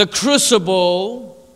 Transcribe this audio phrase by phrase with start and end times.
[0.00, 1.46] The crucible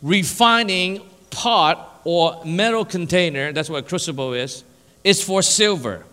[0.00, 4.64] refining pot or metal container, that's what a crucible is,
[5.04, 6.06] is for silver.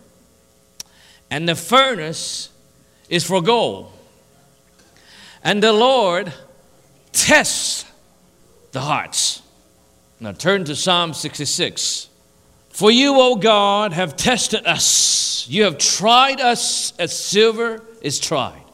[1.30, 2.50] And the furnace
[3.08, 3.90] is for gold.
[5.42, 6.30] And the Lord
[7.12, 7.86] tests
[8.72, 9.40] the hearts.
[10.20, 12.10] Now turn to Psalm 66.
[12.68, 15.48] For you, O God, have tested us.
[15.48, 18.65] You have tried us as silver is tried.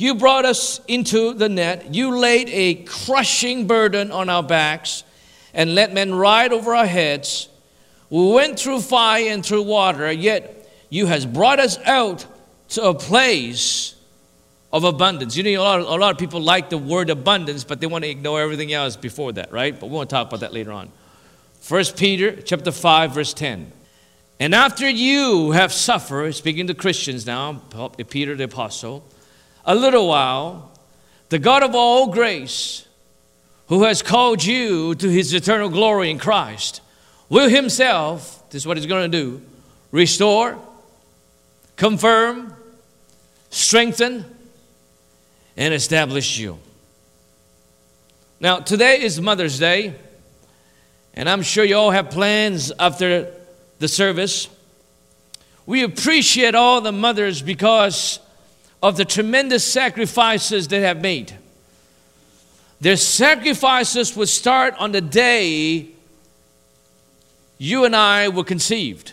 [0.00, 1.94] You brought us into the net.
[1.94, 5.04] You laid a crushing burden on our backs
[5.52, 7.50] and let men ride over our heads.
[8.08, 12.24] We went through fire and through water, yet you has brought us out
[12.70, 13.94] to a place
[14.72, 15.36] of abundance.
[15.36, 17.86] You know, a lot, of, a lot of people like the word abundance, but they
[17.86, 19.78] want to ignore everything else before that, right?
[19.78, 20.90] But we won't talk about that later on.
[21.68, 23.70] 1 Peter chapter 5, verse 10.
[24.40, 27.60] And after you have suffered, speaking to Christians now,
[28.08, 29.04] Peter the apostle,
[29.64, 30.72] a little while,
[31.28, 32.86] the God of all grace,
[33.68, 36.80] who has called you to his eternal glory in Christ,
[37.28, 39.42] will himself, this is what he's going to do,
[39.92, 40.58] restore,
[41.76, 42.54] confirm,
[43.50, 44.24] strengthen,
[45.56, 46.58] and establish you.
[48.40, 49.94] Now, today is Mother's Day,
[51.14, 53.32] and I'm sure you all have plans after
[53.78, 54.48] the service.
[55.66, 58.18] We appreciate all the mothers because
[58.82, 61.36] of the tremendous sacrifices they have made.
[62.80, 65.88] Their sacrifices would start on the day
[67.58, 69.12] you and I were conceived.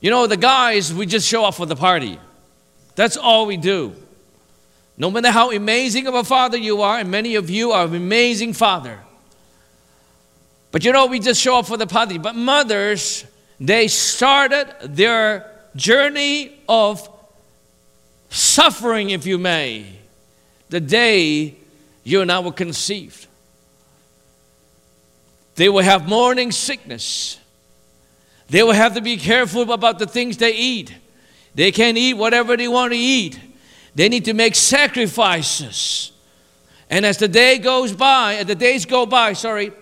[0.00, 2.20] You know, the guys, we just show up for the party.
[2.94, 3.94] That's all we do.
[4.96, 7.94] No matter how amazing of a father you are, and many of you are an
[7.94, 9.00] amazing father.
[10.70, 12.18] But you know, we just show up for the party.
[12.18, 13.24] But mothers,
[13.58, 17.08] they started their journey of
[18.30, 19.86] suffering, if you may,
[20.68, 21.56] the day
[22.02, 23.26] you and I were conceived.
[25.56, 27.38] They will have morning sickness.
[28.48, 30.94] They will have to be careful about the things they eat.
[31.54, 33.38] They can't eat whatever they want to eat.
[33.94, 36.10] They need to make sacrifices.
[36.90, 39.72] And as the day goes by, as the days go by, sorry,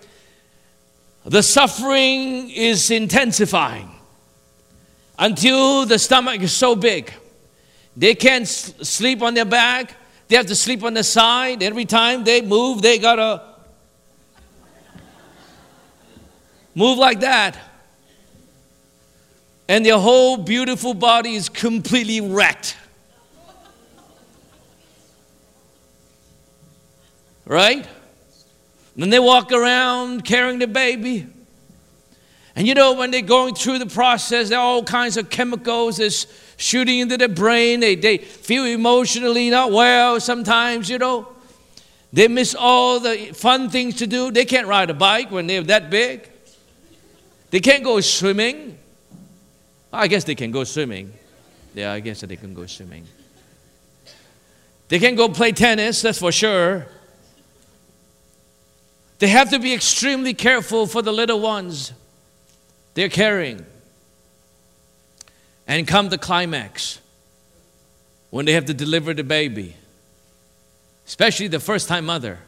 [1.25, 3.92] the suffering is intensifying
[5.22, 7.12] until the stomach is so big.
[7.97, 9.94] They can't sleep on their back.
[10.27, 11.62] They have to sleep on the side.
[11.62, 13.41] Every time they move, they gotta
[16.75, 17.56] move like that.
[19.69, 22.77] And their whole beautiful body is completely wrecked.
[27.44, 27.87] Right?
[28.97, 31.28] Then they walk around carrying the baby.
[32.55, 35.97] And you know, when they're going through the process, there are all kinds of chemicals
[35.97, 36.27] that's
[36.57, 37.81] shooting into their brain.
[37.81, 41.29] They, they feel emotionally not well sometimes, you know.
[42.12, 44.31] They miss all the fun things to do.
[44.31, 46.29] They can't ride a bike when they're that big.
[47.51, 48.79] They can't go swimming.
[49.91, 51.12] I guess they can go swimming.
[51.75, 53.07] Yeah, I guess they can go swimming.
[54.89, 56.87] They can't go play tennis, that's for sure.
[59.21, 61.93] They have to be extremely careful for the little ones
[62.95, 63.65] they're carrying.
[65.67, 67.01] And come the climax
[68.31, 69.77] when they have to deliver the baby,
[71.07, 72.39] especially the first time mother.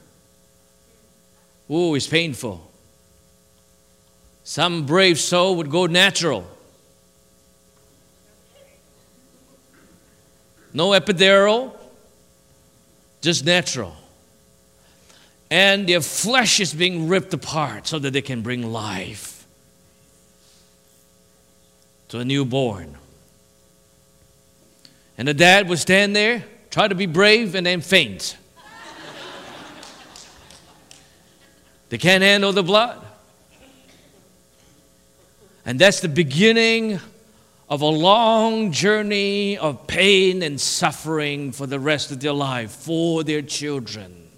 [1.70, 2.70] Oh, it's painful.
[4.42, 6.46] Some brave soul would go natural.
[10.74, 11.74] No epidural,
[13.22, 13.94] just natural.
[15.50, 19.33] And their flesh is being ripped apart so that they can bring life
[22.14, 22.96] to a newborn.
[25.18, 28.36] And the dad would stand there, try to be brave, and then faint.
[31.88, 33.04] they can't handle the blood.
[35.66, 37.00] And that's the beginning
[37.68, 43.24] of a long journey of pain and suffering for the rest of their life for
[43.24, 44.28] their children.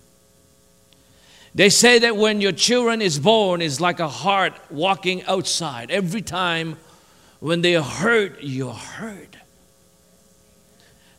[1.54, 5.90] They say that when your children is born is like a heart walking outside.
[5.90, 6.78] Every time
[7.40, 9.36] when they are hurt, you're hurt.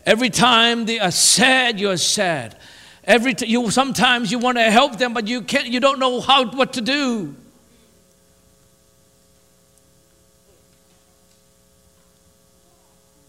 [0.05, 2.57] Every time they are sad, you're sad.
[3.03, 5.67] Every t- you sometimes you want to help them, but you can't.
[5.67, 7.35] You don't know how what to do.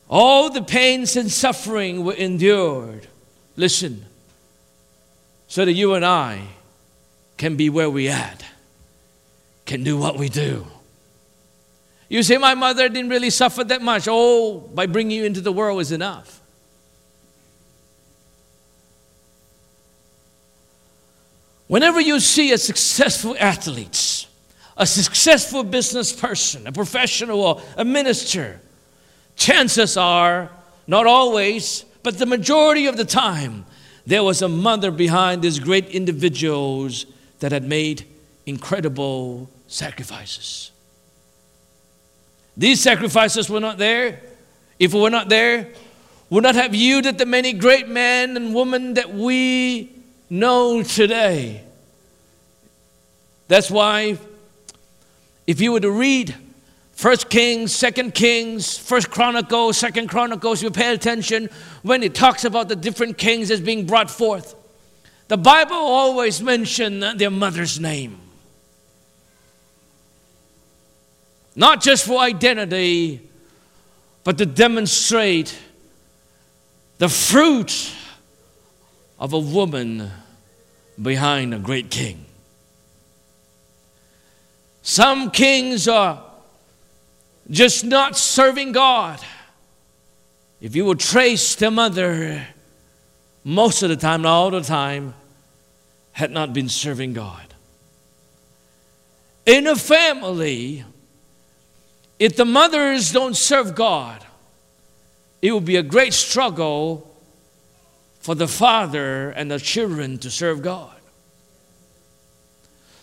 [0.08, 3.08] All the pains and suffering were endured.
[3.56, 4.06] Listen,
[5.48, 6.42] so that you and I
[7.36, 8.44] can be where we at,
[9.66, 10.66] can do what we do.
[12.08, 14.06] You say, My mother didn't really suffer that much.
[14.08, 16.40] Oh, by bringing you into the world is enough.
[21.66, 24.26] Whenever you see a successful athlete,
[24.78, 28.60] a successful business person, a professional, a minister,
[29.36, 30.50] chances are,
[30.86, 33.66] not always, but the majority of the time,
[34.06, 37.04] there was a mother behind these great individuals
[37.40, 38.06] that had made
[38.46, 40.70] incredible sacrifices.
[42.58, 44.20] These sacrifices were not there.
[44.80, 45.72] If we were not there,
[46.28, 49.92] would not have yielded the many great men and women that we
[50.28, 51.62] know today.
[53.46, 54.18] That's why,
[55.46, 56.34] if you were to read
[56.92, 61.48] First Kings, Second Kings, First Chronicles, Second Chronicles, you pay attention
[61.82, 64.56] when it talks about the different kings as being brought forth.
[65.28, 68.18] The Bible always mentions their mother's name.
[71.58, 73.20] Not just for identity,
[74.22, 75.58] but to demonstrate
[76.98, 77.92] the fruit
[79.18, 80.08] of a woman
[81.02, 82.24] behind a great king.
[84.82, 86.22] Some kings are
[87.50, 89.18] just not serving God.
[90.60, 92.46] If you will trace the mother,
[93.42, 95.12] most of the time, all the time,
[96.12, 97.52] had not been serving God.
[99.44, 100.84] In a family,
[102.18, 104.24] if the mothers don't serve God,
[105.40, 107.04] it will be a great struggle
[108.20, 110.94] for the father and the children to serve God.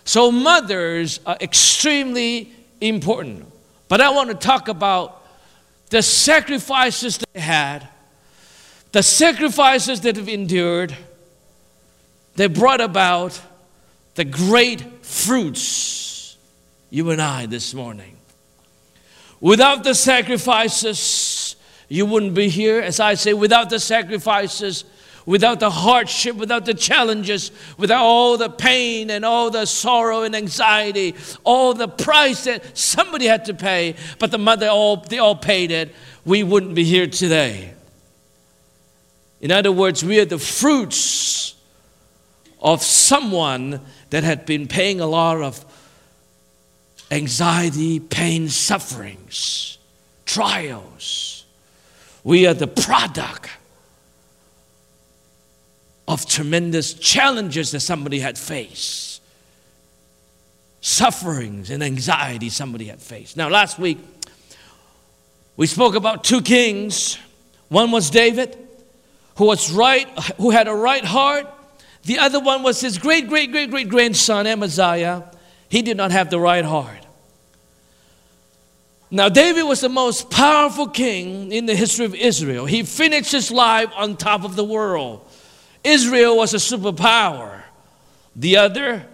[0.04, 3.52] So, mothers are extremely important.
[3.88, 5.26] But I want to talk about
[5.90, 7.88] the sacrifices they had,
[8.92, 10.96] the sacrifices that have endured,
[12.36, 13.40] they brought about
[14.16, 16.38] the great fruits,
[16.90, 18.15] you and I, this morning.
[19.42, 21.56] Without the sacrifices,
[21.88, 22.80] you wouldn't be here.
[22.82, 24.86] As I say, without the sacrifices,
[25.26, 30.36] without the hardship, without the challenges, without all the pain and all the sorrow and
[30.36, 35.36] anxiety, all the price that somebody had to pay, but the mother all they all
[35.36, 35.94] paid it,
[36.26, 37.74] we wouldn't be here today.
[39.42, 41.56] In other words, we are the fruits
[42.62, 45.64] of someone that had been paying a lot of
[47.12, 49.78] anxiety, pain, sufferings,
[50.26, 51.46] trials.
[52.24, 53.50] We are the product
[56.08, 59.22] of tremendous challenges that somebody had faced,
[60.82, 63.38] sufferings and anxiety somebody had faced.
[63.38, 63.98] Now, last week,
[65.58, 67.18] we spoke about two kings.
[67.70, 68.58] One was David,
[69.38, 71.48] who was right, who had a right heart.
[72.04, 75.32] The other one was his great, great, great, great grandson, Amaziah.
[75.76, 77.06] He did not have the right heart.
[79.12, 82.66] Now, David was the most powerful king in the history of Israel.
[82.66, 85.30] He finished his life on top of the world.
[85.84, 87.62] Israel was a superpower.
[88.38, 89.06] The other,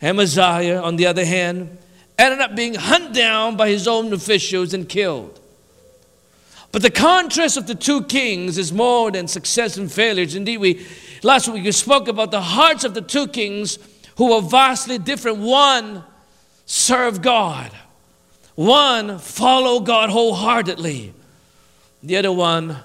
[0.00, 1.76] Amaziah, on the other hand,
[2.18, 5.38] ended up being hunted down by his own officials and killed.
[6.72, 10.34] But the contrast of the two kings is more than success and failures.
[10.34, 10.86] Indeed, we
[11.22, 13.78] last week we spoke about the hearts of the two kings
[14.16, 15.38] who were vastly different.
[15.38, 16.04] One
[16.66, 17.70] served God,
[18.54, 21.12] one followed God wholeheartedly,
[22.02, 22.76] the other one,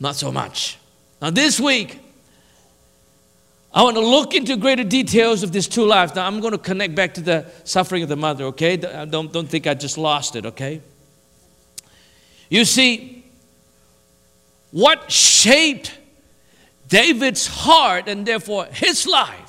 [0.00, 0.78] not so much.
[1.20, 2.00] Now, this week,
[3.72, 6.14] I want to look into greater details of these two lives.
[6.14, 8.80] Now, I'm going to connect back to the suffering of the mother, okay?
[8.80, 10.80] Uh, don't, don't think I just lost it, okay?
[12.48, 13.24] You see,
[14.70, 15.96] what shaped
[16.88, 19.43] David's heart and therefore his life,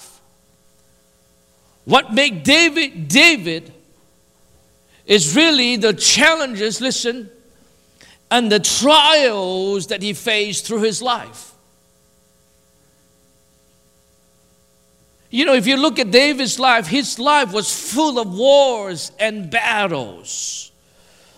[1.86, 3.72] what made David David
[5.06, 7.30] is really the challenges, listen,
[8.32, 11.54] and the trials that he faced through his life.
[15.30, 19.52] You know, if you look at David's life, his life was full of wars and
[19.52, 20.72] battles.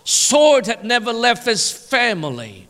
[0.04, 2.68] Sword had never left his family.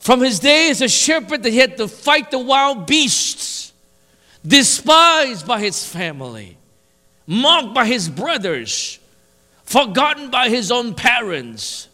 [0.00, 3.59] From his day as a shepherd, that he had to fight the wild beasts,
[4.46, 6.56] despised by his family,
[7.26, 8.98] mocked by his brothers,
[9.64, 11.88] forgotten by his own parents.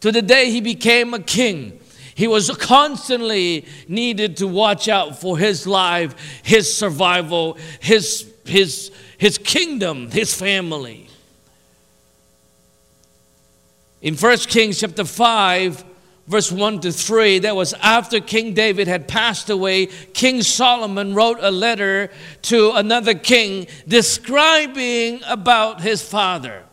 [0.00, 1.78] To the day he became a king,
[2.14, 9.38] he was constantly needed to watch out for his life, his survival, his, his, his
[9.38, 11.08] kingdom, his family.
[14.02, 15.84] In 1 Kings chapter 5,
[16.32, 19.86] verse 1 to 3, that was after King David had passed away.
[19.86, 22.10] King Solomon wrote a letter
[22.42, 26.64] to another king describing about his father.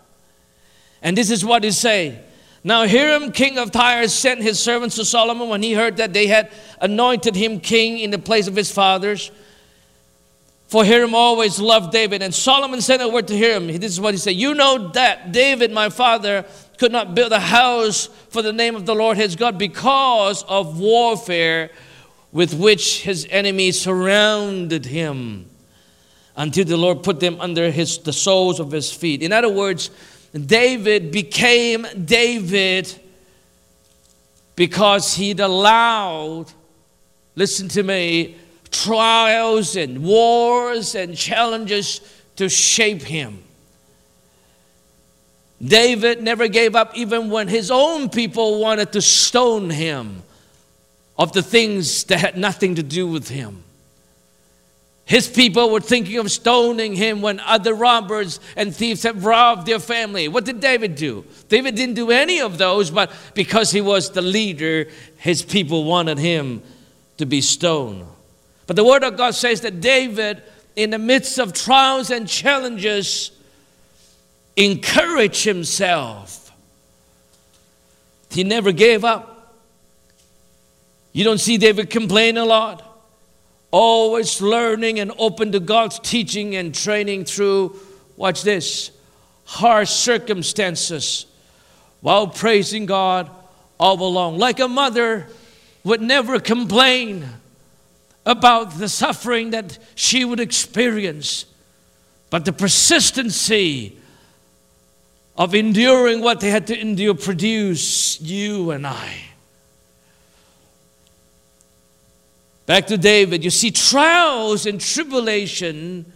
[1.03, 2.25] And this is what he said
[2.63, 6.27] now Hiram, king of Tyre, sent his servants to Solomon when he heard that they
[6.27, 6.51] had
[6.81, 9.31] anointed him king in the place of his fathers.
[10.67, 12.21] For Hiram always loved David.
[12.21, 13.67] And Solomon sent a word to Hiram.
[13.67, 16.45] This is what he said You know that David, my father,
[16.79, 20.79] could not build a house for the name of the Lord his God because of
[20.79, 21.71] warfare
[22.31, 25.49] with which his enemies surrounded him
[26.37, 29.21] until the Lord put them under his, the soles of his feet.
[29.21, 29.91] In other words,
[30.33, 32.97] David became David
[34.55, 36.45] because he'd allowed,
[37.35, 38.37] listen to me,
[38.71, 41.99] trials and wars and challenges
[42.37, 43.43] to shape him.
[45.61, 50.23] David never gave up even when his own people wanted to stone him
[51.17, 53.63] of the things that had nothing to do with him.
[55.03, 59.79] His people were thinking of stoning him when other robbers and thieves had robbed their
[59.79, 60.27] family.
[60.27, 61.25] What did David do?
[61.49, 64.87] David didn't do any of those, but because he was the leader,
[65.17, 66.61] his people wanted him
[67.17, 68.05] to be stoned.
[68.67, 70.43] But the Word of God says that David,
[70.75, 73.31] in the midst of trials and challenges,
[74.65, 76.51] encouraged himself.
[78.29, 79.55] He never gave up.
[81.13, 82.85] You don't see David complain a lot
[83.71, 87.79] always learning and open to God's teaching and training through,
[88.17, 88.91] watch this,
[89.45, 91.25] harsh circumstances
[92.01, 93.29] while praising God
[93.79, 94.37] all along.
[94.37, 95.27] Like a mother
[95.83, 97.27] would never complain
[98.25, 101.45] about the suffering that she would experience,
[102.29, 103.97] but the persistency
[105.39, 109.15] of enduring what they had to endure produce you and I.
[112.65, 116.11] Back to David, you see, trials and tribulation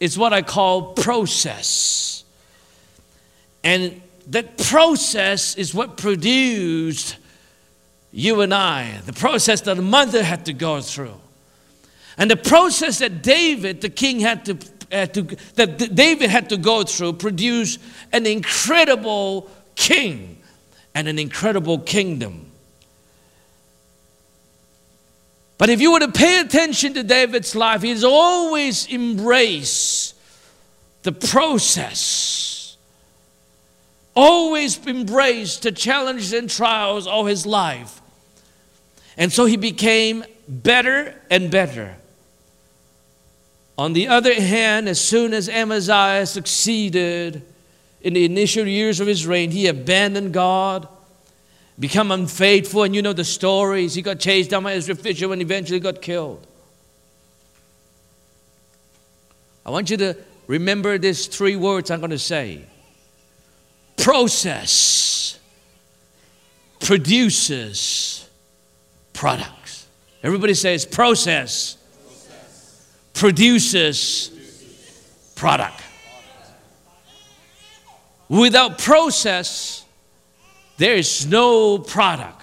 [0.00, 2.24] is what I call process.
[3.62, 7.16] And that process is what produced
[8.12, 11.14] you and I, the process that the mother had to go through.
[12.18, 14.58] And the process that David, the king, had to,
[14.90, 17.80] to that David had to go through produced
[18.12, 20.38] an incredible king
[20.94, 22.46] and an incredible kingdom.
[25.58, 30.14] But if you were to pay attention to David's life, he's always embraced
[31.02, 32.76] the process,
[34.14, 38.00] always embraced the challenges and trials of his life.
[39.16, 41.96] And so he became better and better.
[43.78, 47.42] On the other hand, as soon as Amaziah succeeded
[48.02, 50.88] in the initial years of his reign, he abandoned God
[51.78, 53.94] become unfaithful, and you know the stories.
[53.94, 56.44] He got chased down by Ezra Fisher and eventually got killed.
[59.64, 60.16] I want you to
[60.48, 62.64] remember these three words I'm going to say
[63.96, 65.38] process
[66.80, 68.28] produces
[69.12, 69.86] products.
[70.22, 71.77] Everybody says process.
[73.18, 74.30] Produces
[75.34, 75.82] product.
[78.28, 79.84] Without process,
[80.76, 82.42] there is no product.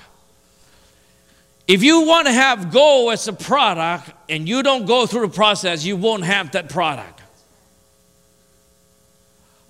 [1.66, 5.34] If you want to have gold as a product and you don't go through the
[5.34, 7.22] process, you won't have that product.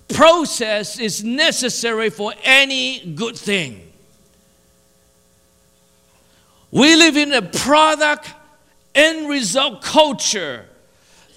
[0.08, 3.92] Process is necessary for any good thing.
[6.72, 8.28] We live in a product
[8.94, 10.66] end result culture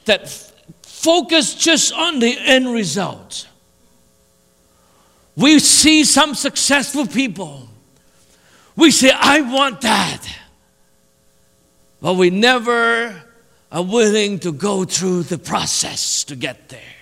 [0.09, 0.51] that f-
[0.81, 3.47] focus just on the end result.
[5.35, 7.69] We see some successful people.
[8.75, 10.25] We say, I want that.
[12.01, 13.23] But we never
[13.71, 16.98] are willing to go through the process to get there.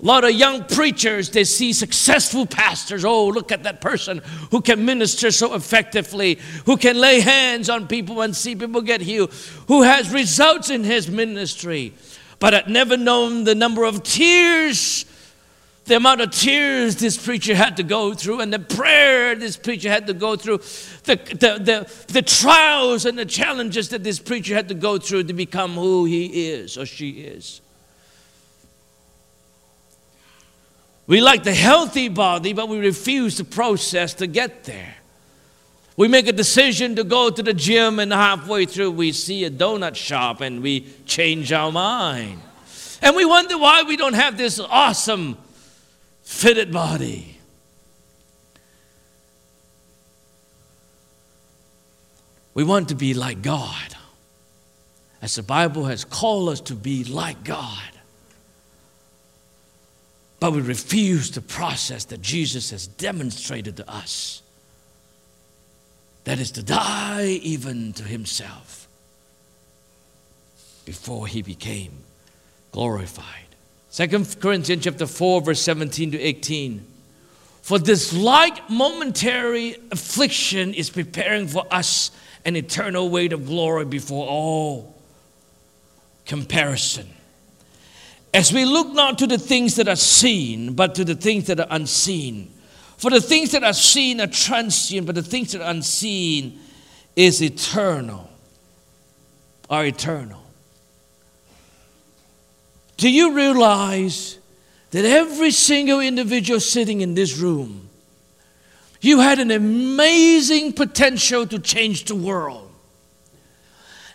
[0.00, 3.04] A lot of young preachers, they see successful pastors.
[3.04, 4.18] Oh, look at that person
[4.52, 9.00] who can minister so effectively, who can lay hands on people and see people get
[9.00, 9.32] healed,
[9.66, 11.94] who has results in his ministry,
[12.38, 15.04] but had never known the number of tears
[15.88, 19.88] the amount of tears this preacher had to go through and the prayer this preacher
[19.88, 20.58] had to go through,
[21.04, 25.24] the, the, the, the trials and the challenges that this preacher had to go through
[25.24, 27.62] to become who he is or she is.
[31.08, 34.94] We like the healthy body, but we refuse the process to get there.
[35.96, 39.50] We make a decision to go to the gym, and halfway through, we see a
[39.50, 42.40] donut shop and we change our mind.
[43.00, 45.38] And we wonder why we don't have this awesome
[46.22, 47.38] fitted body.
[52.52, 53.96] We want to be like God,
[55.22, 57.97] as the Bible has called us to be like God.
[60.40, 64.42] But we refuse the process that Jesus has demonstrated to us.
[66.24, 68.78] That is to die even to himself.
[70.88, 71.92] before he became
[72.72, 73.44] glorified.
[73.92, 76.82] 2 Corinthians chapter 4 verse 17 to 18.
[77.60, 82.10] For this like momentary affliction is preparing for us
[82.46, 84.98] an eternal weight of glory before all
[86.24, 87.10] comparison.
[88.34, 91.60] As we look not to the things that are seen, but to the things that
[91.60, 92.52] are unseen.
[92.98, 96.60] For the things that are seen are transient, but the things that are unseen
[97.16, 98.28] is eternal,
[99.70, 100.42] are eternal.
[102.96, 104.38] Do you realize
[104.90, 107.88] that every single individual sitting in this room,
[109.00, 112.67] you had an amazing potential to change the world?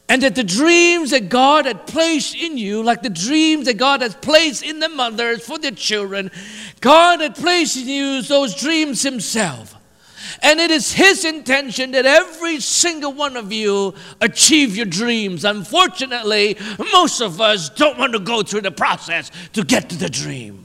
[0.09, 4.01] And that the dreams that God had placed in you, like the dreams that God
[4.01, 6.29] has placed in the mothers for their children,
[6.81, 9.75] God had placed in you those dreams Himself.
[10.41, 15.45] And it is His intention that every single one of you achieve your dreams.
[15.45, 16.57] Unfortunately,
[16.91, 20.62] most of us don't want to go through the process to get to the dream.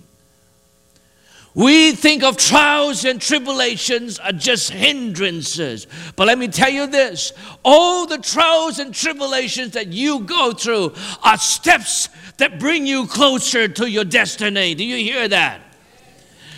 [1.55, 5.87] We think of trials and tribulations are just hindrances.
[6.15, 7.33] But let me tell you this
[7.65, 13.67] all the trials and tribulations that you go through are steps that bring you closer
[13.67, 14.75] to your destiny.
[14.75, 15.63] Do you hear that?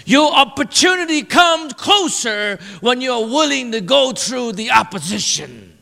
[0.04, 5.78] Your opportunity comes closer when you're willing to go through the opposition.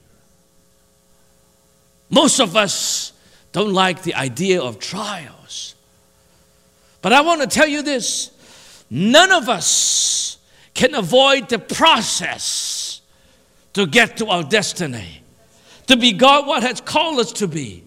[2.10, 3.12] Most of us
[3.52, 5.74] don't like the idea of trials.
[7.00, 8.30] But I want to tell you this
[8.90, 10.38] None of us
[10.74, 13.00] can avoid the process
[13.74, 15.22] to get to our destiny,
[15.86, 17.84] to be God what has called us to be.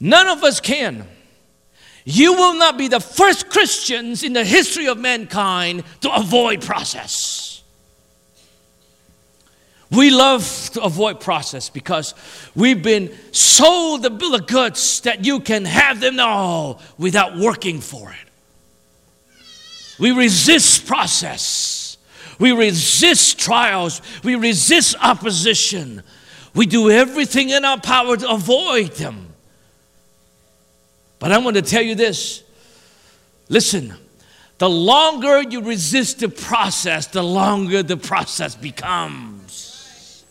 [0.00, 1.06] None of us can.
[2.04, 7.62] You will not be the first Christians in the history of mankind to avoid process.
[9.90, 12.14] We love to avoid process because
[12.54, 17.80] we've been sold the bill of goods that you can have them all without working
[17.80, 18.23] for it.
[19.98, 21.96] We resist process.
[22.38, 24.02] We resist trials.
[24.22, 26.02] We resist opposition.
[26.54, 29.28] We do everything in our power to avoid them.
[31.18, 32.42] But I want to tell you this
[33.48, 33.94] listen,
[34.58, 40.24] the longer you resist the process, the longer the process becomes.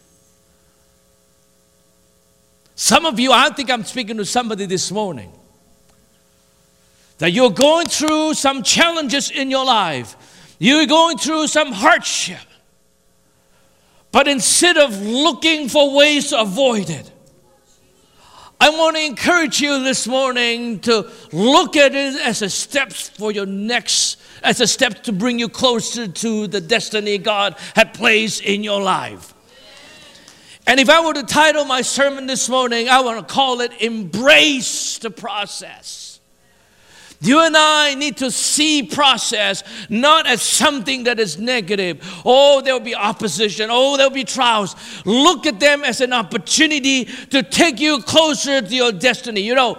[2.76, 5.32] Some of you, I think I'm speaking to somebody this morning
[7.24, 10.18] that you're going through some challenges in your life,
[10.60, 12.46] you're going through some hardship.
[14.12, 17.10] But instead of looking for ways to avoid it,
[18.60, 23.32] I want to encourage you this morning to look at it as a step for
[23.32, 28.42] your next, as a step to bring you closer to the destiny God had placed
[28.42, 29.34] in your life.
[30.68, 33.82] And if I were to title my sermon this morning, I want to call it
[33.82, 36.03] Embrace the Process.
[37.24, 42.00] You and I need to see process not as something that is negative.
[42.26, 43.70] Oh, there'll be opposition.
[43.72, 44.76] Oh, there'll be trials.
[45.06, 49.40] Look at them as an opportunity to take you closer to your destiny.
[49.40, 49.78] You know,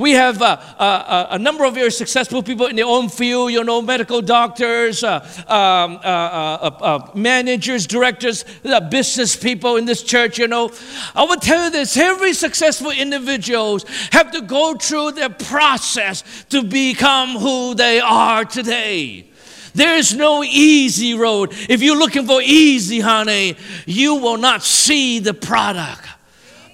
[0.00, 3.62] we have uh, uh, a number of very successful people in their own field, you
[3.62, 8.46] know, medical doctors, uh, um, uh, uh, uh, managers, directors,
[8.90, 10.72] business people in this church, you know.
[11.14, 16.62] I will tell you this every successful individuals have to go through their process to
[16.62, 19.26] become who they are today.
[19.74, 21.52] There's no easy road.
[21.68, 26.06] If you're looking for easy, honey, you will not see the product.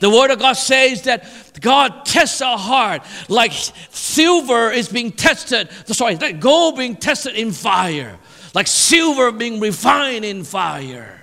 [0.00, 1.24] The Word of God says that
[1.60, 7.52] God tests our heart like silver is being tested, sorry, like gold being tested in
[7.52, 8.18] fire,
[8.54, 11.16] like silver being refined in fire.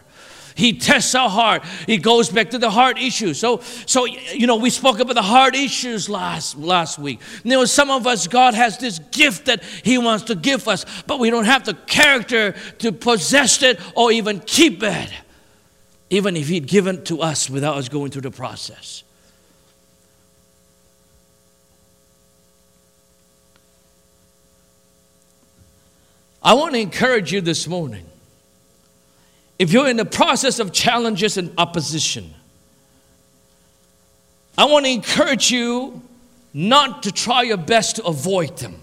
[0.56, 1.64] He tests our heart.
[1.88, 3.40] He goes back to the heart issues.
[3.40, 7.22] So, so you know, we spoke about the heart issues last last week.
[7.44, 10.86] You know, some of us, God has this gift that He wants to give us,
[11.08, 15.12] but we don't have the character to possess it or even keep it
[16.14, 19.04] even if He'd given to us without us going through the process.
[26.44, 28.06] I want to encourage you this morning.
[29.58, 32.32] If you're in the process of challenges and opposition,
[34.56, 36.04] I want to encourage you
[36.54, 38.83] not to try your best to avoid them.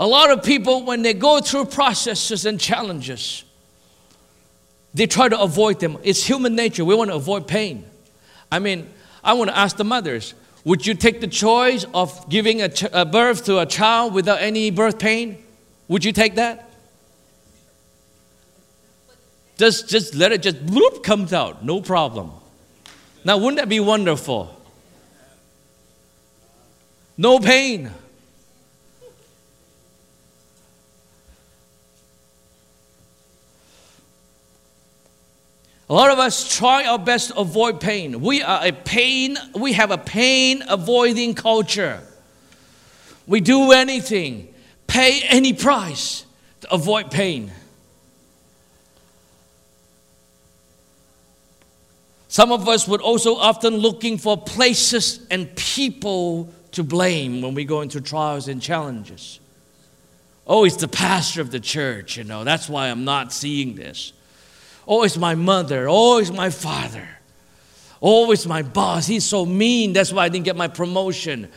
[0.00, 3.44] A lot of people, when they go through processes and challenges,
[4.94, 5.98] they try to avoid them.
[6.02, 6.86] It's human nature.
[6.86, 7.84] We want to avoid pain.
[8.50, 8.88] I mean,
[9.22, 10.34] I want to ask the mothers
[10.64, 14.40] would you take the choice of giving a, ch- a birth to a child without
[14.40, 15.42] any birth pain?
[15.88, 16.70] Would you take that?
[19.56, 22.32] Just, just let it just bloop comes out, no problem.
[23.24, 24.54] Now, wouldn't that be wonderful?
[27.18, 27.90] No pain.
[35.90, 38.20] A lot of us try our best to avoid pain.
[38.20, 42.00] We are a pain, we have a pain avoiding culture.
[43.26, 44.54] We do anything,
[44.86, 46.24] pay any price
[46.60, 47.50] to avoid pain.
[52.28, 57.64] Some of us would also often looking for places and people to blame when we
[57.64, 59.40] go into trials and challenges.
[60.46, 64.12] Oh, it's the pastor of the church, you know, that's why I'm not seeing this.
[64.90, 65.86] Oh, it's my mother.
[65.88, 67.08] Oh, it's my father.
[68.02, 69.06] Oh, it's my boss.
[69.06, 69.92] He's so mean.
[69.92, 71.48] That's why I didn't get my promotion.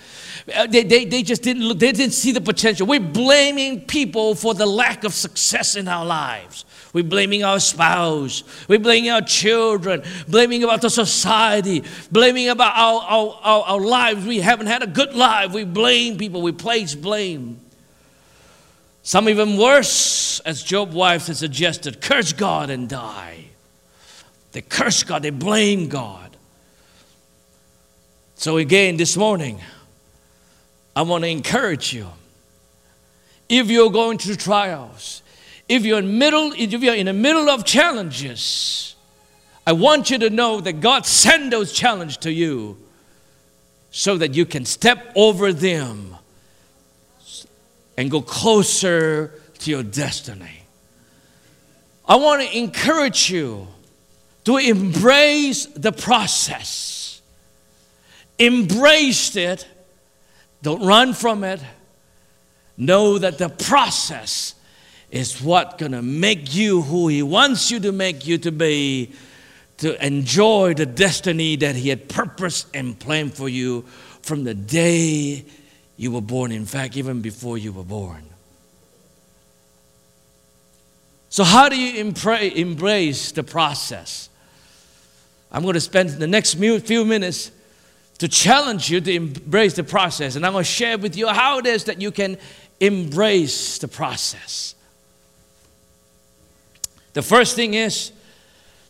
[0.53, 2.85] Uh, they, they, they just didn't look, they didn't see the potential.
[2.85, 6.63] We're blaming people for the lack of success in our lives.
[6.93, 8.43] We're blaming our spouse.
[8.67, 14.27] We're blaming our children, blaming about the society, blaming about our, our, our, our lives.
[14.27, 15.53] We haven't had a good life.
[15.53, 16.43] We blame people.
[16.43, 17.62] We place blame.
[19.05, 23.47] Some even worse, as Job's wife has suggested, curse God and die.
[24.53, 26.37] They curse God, they blame God.
[28.35, 29.59] So, again, this morning,
[30.95, 32.07] I want to encourage you.
[33.49, 35.21] If you're going through trials,
[35.67, 38.95] if you're in middle, if you're in the middle of challenges,
[39.67, 42.77] I want you to know that God sent those challenges to you
[43.91, 46.15] so that you can step over them
[47.97, 50.63] and go closer to your destiny.
[52.07, 53.67] I want to encourage you
[54.45, 57.21] to embrace the process.
[58.37, 59.67] Embrace it.
[60.61, 61.61] Don't run from it.
[62.75, 64.55] Know that the process
[65.11, 69.13] is what going to make you who he wants you to make you to be
[69.77, 73.81] to enjoy the destiny that he had purposed and planned for you
[74.21, 75.45] from the day
[75.97, 78.23] you were born, in fact, even before you were born.
[81.29, 84.29] So, how do you embrace the process?
[85.51, 87.51] I'm going to spend the next few minutes
[88.19, 91.59] to challenge you to embrace the process, and I'm going to share with you how
[91.59, 92.37] it is that you can
[92.79, 94.75] embrace the process.
[97.13, 98.11] The first thing is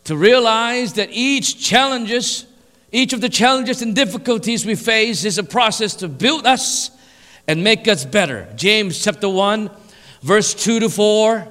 [0.05, 2.45] to realize that each challenges
[2.93, 6.91] each of the challenges and difficulties we face is a process to build us
[7.47, 8.47] and make us better.
[8.55, 9.71] James chapter 1,
[10.21, 11.47] verse 2 to 4.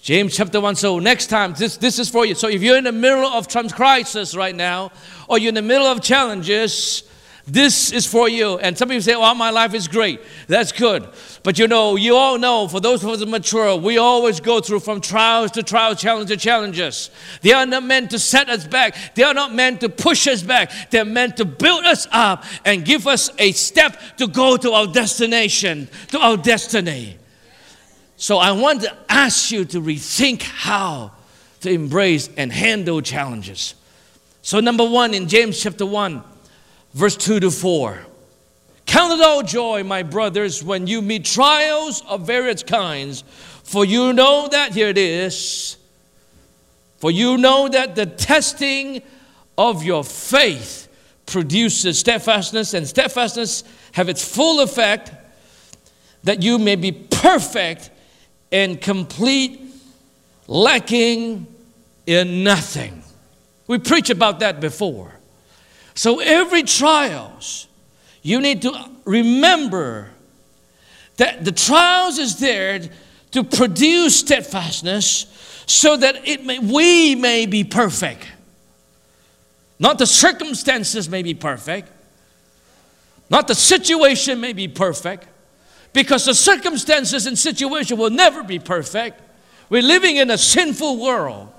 [0.00, 0.76] James chapter 1.
[0.76, 2.36] So next time, this, this is for you.
[2.36, 4.92] So if you're in the middle of some crisis right now,
[5.28, 7.05] or you're in the middle of challenges,
[7.46, 8.58] this is for you.
[8.58, 10.20] And some people say, oh, my life is great.
[10.48, 11.08] That's good.
[11.44, 14.80] But you know, you all know, for those of us mature, we always go through
[14.80, 17.10] from trials to trials, challenge to challenges.
[17.42, 18.96] They are not meant to set us back.
[19.14, 20.90] They are not meant to push us back.
[20.90, 24.88] They're meant to build us up and give us a step to go to our
[24.88, 27.16] destination, to our destiny.
[28.16, 31.12] So I want to ask you to rethink how
[31.60, 33.74] to embrace and handle challenges.
[34.42, 36.22] So, number one, in James chapter 1,
[36.96, 37.98] verse 2 to 4.
[38.86, 43.22] Count it all joy, my brothers, when you meet trials of various kinds,
[43.64, 45.76] for you know that, here it is,
[46.96, 49.02] for you know that the testing
[49.58, 50.88] of your faith
[51.26, 55.12] produces steadfastness, and steadfastness have its full effect,
[56.24, 57.90] that you may be perfect
[58.50, 59.60] and complete,
[60.46, 61.46] lacking
[62.06, 63.02] in nothing.
[63.66, 65.15] We preach about that before.
[65.96, 67.66] So every trials,
[68.22, 70.10] you need to remember
[71.16, 72.80] that the trials is there
[73.30, 78.28] to produce steadfastness so that it may, we may be perfect.
[79.78, 81.88] Not the circumstances may be perfect.
[83.30, 85.26] Not the situation may be perfect.
[85.94, 89.18] Because the circumstances and situation will never be perfect.
[89.70, 91.50] We're living in a sinful world.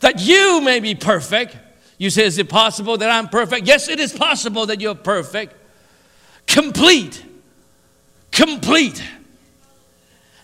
[0.00, 1.56] That you may be perfect
[1.98, 3.66] you say, Is it possible that I'm perfect?
[3.66, 5.54] Yes, it is possible that you're perfect.
[6.46, 7.24] Complete.
[8.30, 9.02] Complete.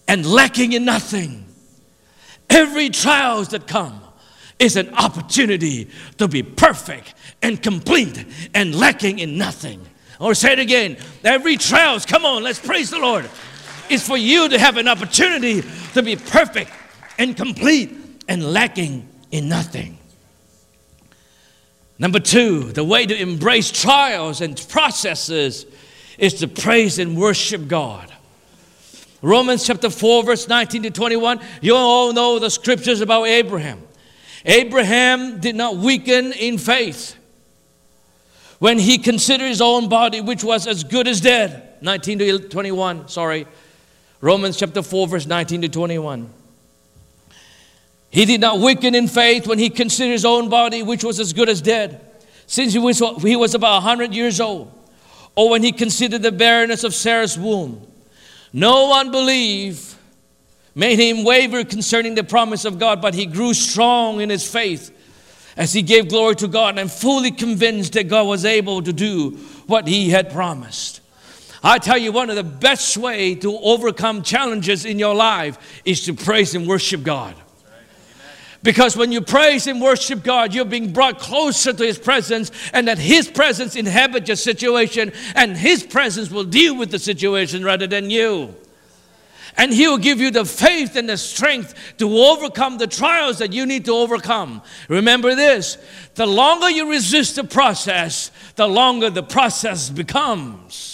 [0.06, 1.46] And lacking in nothing.
[2.48, 4.00] Every trials that come
[4.58, 9.84] is an opportunity to be perfect and complete and lacking in nothing.
[10.18, 10.98] Or say it again.
[11.24, 13.28] Every trials, come on, let's praise the Lord.
[13.88, 15.62] It's for you to have an opportunity
[15.94, 16.70] to be perfect
[17.18, 17.96] and complete
[18.28, 19.99] and lacking in nothing.
[22.00, 25.66] Number two, the way to embrace trials and processes
[26.18, 28.10] is to praise and worship God.
[29.20, 33.82] Romans chapter 4, verse 19 to 21, you all know the scriptures about Abraham.
[34.46, 37.16] Abraham did not weaken in faith.
[38.60, 41.82] when he considered his own body, which was as good as dead.
[41.82, 43.46] 19 to 21, sorry.
[44.20, 46.30] Romans chapter 4, verse 19 to 21.
[48.10, 51.32] He did not weaken in faith when he considered his own body, which was as
[51.32, 52.04] good as dead,
[52.46, 54.72] since he was, he was about 100 years old,
[55.36, 57.86] or when he considered the barrenness of Sarah's womb.
[58.52, 59.96] No unbelief
[60.74, 64.96] made him waver concerning the promise of God, but he grew strong in his faith
[65.56, 69.32] as he gave glory to God and fully convinced that God was able to do
[69.66, 71.00] what he had promised.
[71.62, 76.04] I tell you, one of the best way to overcome challenges in your life is
[76.06, 77.36] to praise and worship God.
[78.62, 82.88] Because when you praise and worship God, you're being brought closer to His presence, and
[82.88, 87.86] that His presence inhabits your situation, and His presence will deal with the situation rather
[87.86, 88.54] than you.
[89.56, 93.52] And He will give you the faith and the strength to overcome the trials that
[93.52, 94.62] you need to overcome.
[94.88, 95.78] Remember this
[96.14, 100.89] the longer you resist the process, the longer the process becomes.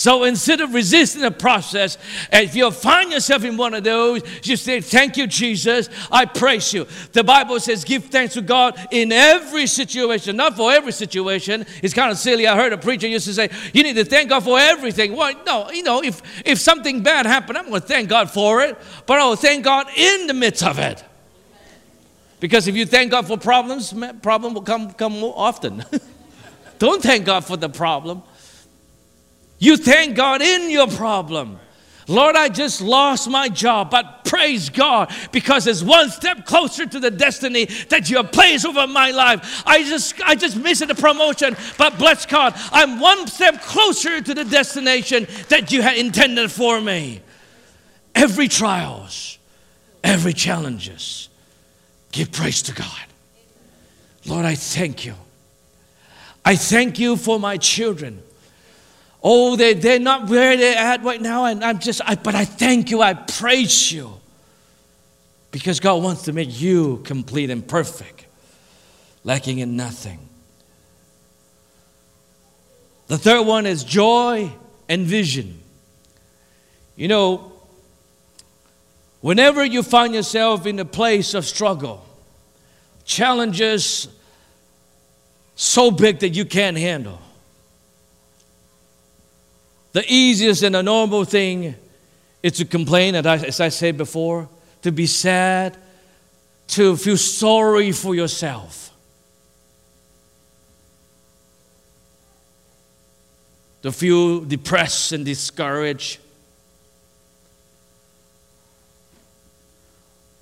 [0.00, 1.98] So instead of resisting the process,
[2.32, 5.90] if you find yourself in one of those, just say, Thank you, Jesus.
[6.10, 6.86] I praise you.
[7.12, 11.66] The Bible says, Give thanks to God in every situation, not for every situation.
[11.82, 12.46] It's kind of silly.
[12.46, 15.14] I heard a preacher used to say, You need to thank God for everything.
[15.14, 18.62] Well, no, you know, if, if something bad happened, I'm going to thank God for
[18.62, 21.04] it, but I will thank God in the midst of it.
[22.40, 25.84] Because if you thank God for problems, problem will come, come more often.
[26.78, 28.22] Don't thank God for the problem.
[29.60, 31.60] You thank God in your problem.
[32.08, 36.98] Lord, I just lost my job, but praise God because it's one step closer to
[36.98, 39.62] the destiny that you have placed over my life.
[39.64, 44.34] I just, I just missed the promotion, but bless God, I'm one step closer to
[44.34, 47.20] the destination that you had intended for me.
[48.14, 49.38] Every trials,
[50.02, 51.28] every challenges,
[52.10, 53.04] give praise to God.
[54.26, 55.14] Lord, I thank you.
[56.44, 58.22] I thank you for my children.
[59.22, 61.44] Oh, they, they're not where they're at right now.
[61.44, 63.02] And I'm just, I, but I thank you.
[63.02, 64.12] I praise you.
[65.50, 68.26] Because God wants to make you complete and perfect,
[69.24, 70.20] lacking in nothing.
[73.08, 74.52] The third one is joy
[74.88, 75.60] and vision.
[76.94, 77.52] You know,
[79.20, 82.06] whenever you find yourself in a place of struggle,
[83.04, 84.06] challenges
[85.56, 87.20] so big that you can't handle,
[89.92, 91.74] the easiest and the normal thing
[92.42, 94.48] is to complain, as I said before,
[94.82, 95.76] to be sad,
[96.68, 98.92] to feel sorry for yourself.
[103.82, 106.20] To feel depressed and discouraged.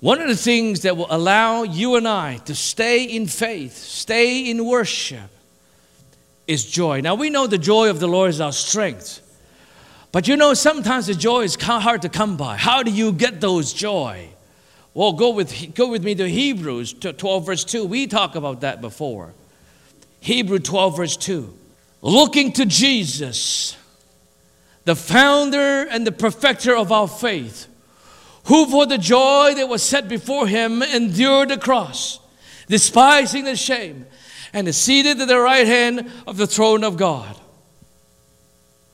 [0.01, 4.49] One of the things that will allow you and I to stay in faith, stay
[4.49, 5.29] in worship,
[6.47, 7.01] is joy.
[7.01, 9.21] Now we know the joy of the Lord is our strength.
[10.11, 12.57] But you know, sometimes the joy is hard to come by.
[12.57, 14.29] How do you get those joy?
[14.93, 17.85] Well, go with, go with me to Hebrews 12, verse 2.
[17.85, 19.33] We talked about that before.
[20.19, 21.53] Hebrew 12, verse 2.
[22.01, 23.77] Looking to Jesus,
[24.85, 27.67] the founder and the perfecter of our faith,
[28.45, 32.19] who for the joy that was set before him endured the cross,
[32.67, 34.07] despising the shame,
[34.53, 37.39] and is seated at the right hand of the throne of God.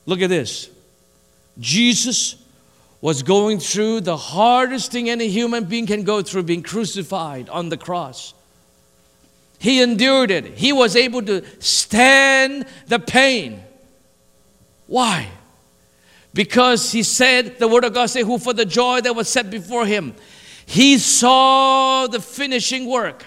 [0.04, 0.68] Look at this.
[1.58, 2.36] Jesus
[3.00, 7.68] was going through the hardest thing any human being can go through being crucified on
[7.68, 8.34] the cross.
[9.58, 10.58] He endured it.
[10.58, 13.62] He was able to stand the pain.
[14.86, 15.28] Why?
[16.34, 19.50] Because he said, the word of God said, who for the joy that was set
[19.50, 20.14] before him,
[20.66, 23.24] he saw the finishing work.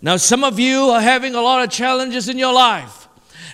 [0.00, 3.08] Now, some of you are having a lot of challenges in your life,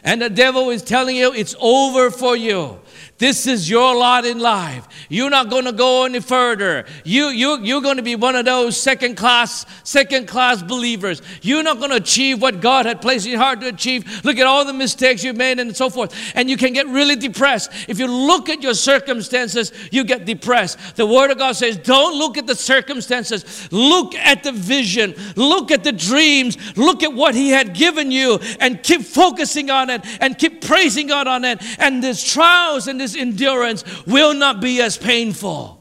[0.05, 2.81] and the devil is telling you it's over for you.
[3.20, 4.88] This is your lot in life.
[5.11, 6.87] You're not going to go any further.
[7.04, 11.20] You, you, you're going to be one of those second class, second class believers.
[11.42, 14.24] You're not going to achieve what God had placed in your heart to achieve.
[14.24, 16.33] Look at all the mistakes you've made and so forth.
[16.35, 17.70] And you can get really depressed.
[17.88, 20.96] If you look at your circumstances, you get depressed.
[20.96, 23.68] The Word of God says, don't look at the circumstances.
[23.70, 25.14] Look at the vision.
[25.37, 26.56] Look at the dreams.
[26.74, 31.09] Look at what He had given you and keep focusing on it and keep praising
[31.09, 31.62] God on it.
[31.78, 35.81] And these trials and this endurance will not be as painful.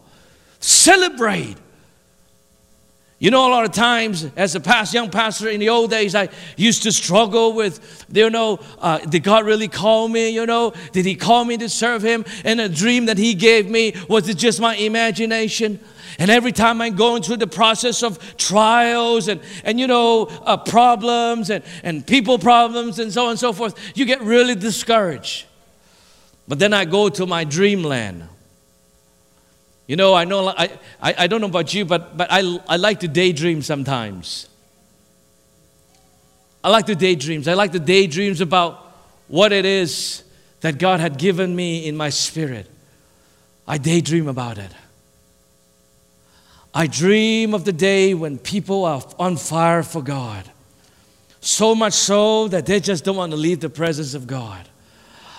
[0.59, 1.55] Celebrate.
[3.21, 6.15] You know, a lot of times as a past young pastor in the old days,
[6.15, 10.29] I used to struggle with, you know, uh, did God really call me?
[10.29, 12.23] You know, did He call me to serve Him?
[12.45, 15.81] And a dream that He gave me was it just my imagination?
[16.17, 20.55] And every time I'm going through the process of trials and, and you know, uh,
[20.55, 25.45] problems and, and people problems and so on and so forth, you get really discouraged.
[26.49, 28.27] But then I go to my dreamland
[29.89, 30.69] you know, I know I,
[31.01, 34.47] I, I don't know about you, but, but I, I like to daydream sometimes.
[36.63, 37.47] I like the daydreams.
[37.47, 38.85] I like the daydreams about
[39.29, 40.21] what it is
[40.61, 42.69] that God had given me in my spirit.
[43.67, 44.71] I daydream about it.
[46.71, 50.51] I dream of the day when people are on fire for God.
[51.41, 54.69] So much so that they just don't want to leave the presence of God.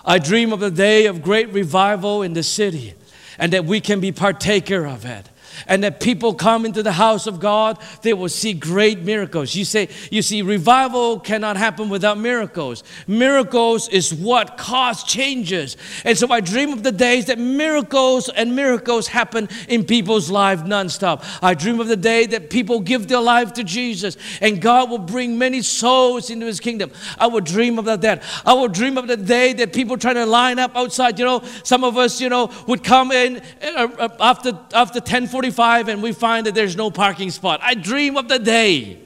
[0.05, 2.95] I dream of the day of great revival in the city
[3.39, 5.30] and that we can be partaker of it
[5.67, 9.55] and that people come into the house of God, they will see great miracles.
[9.55, 12.83] You say, you see, revival cannot happen without miracles.
[13.07, 15.77] Miracles is what cause changes.
[16.05, 20.63] And so I dream of the days that miracles and miracles happen in people's lives
[20.63, 21.25] nonstop.
[21.43, 24.99] I dream of the day that people give their life to Jesus and God will
[24.99, 26.91] bring many souls into his kingdom.
[27.19, 28.23] I would dream about that.
[28.45, 31.19] I would dream of the day that people trying to line up outside.
[31.19, 35.50] You know, some of us, you know, would come in uh, uh, after after 10:45
[35.51, 37.61] 45 and we find that there's no parking spot.
[37.63, 38.99] I dream of the day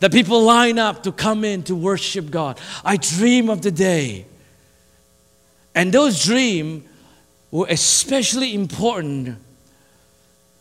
[0.00, 2.60] that people line up to come in to worship God.
[2.84, 4.26] I dream of the day.
[5.74, 6.84] And those dreams
[7.50, 9.38] were especially important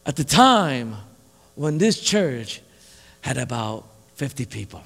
[0.05, 0.95] at the time
[1.55, 2.61] when this church
[3.21, 4.83] had about 50 people.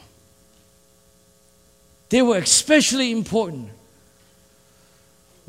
[2.10, 3.70] They were especially important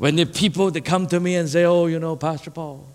[0.01, 2.87] when the people that come to me and say, Oh, you know, Pastor Paul,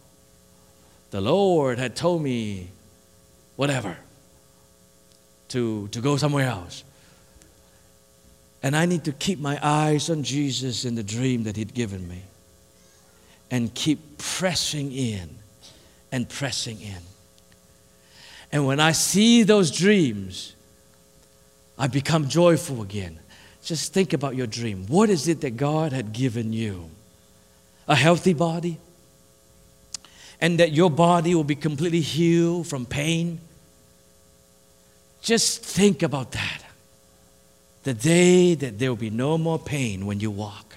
[1.12, 2.70] the Lord had told me
[3.54, 3.96] whatever
[5.50, 6.82] to, to go somewhere else.
[8.60, 12.08] And I need to keep my eyes on Jesus and the dream that He'd given
[12.08, 12.22] me
[13.52, 15.28] and keep pressing in
[16.10, 17.02] and pressing in.
[18.50, 20.56] And when I see those dreams,
[21.78, 23.20] I become joyful again.
[23.62, 24.86] Just think about your dream.
[24.88, 26.90] What is it that God had given you?
[27.88, 28.78] A healthy body,
[30.40, 33.40] and that your body will be completely healed from pain.
[35.22, 36.62] Just think about that.
[37.84, 40.76] The day that there will be no more pain when you walk,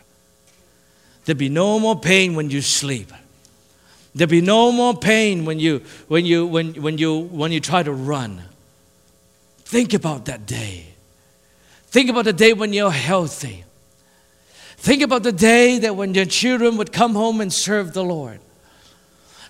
[1.26, 3.12] there'll be no more pain when you sleep.
[4.16, 7.84] There'll be no more pain when you when you when, when you when you try
[7.84, 8.44] to run.
[9.60, 10.86] Think about that day.
[11.88, 13.66] Think about the day when you're healthy.
[14.80, 18.40] Think about the day that when your children would come home and serve the Lord.